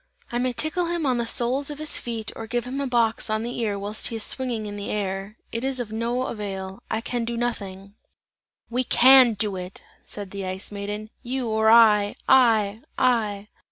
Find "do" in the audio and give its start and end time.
7.23-7.37, 9.33-9.57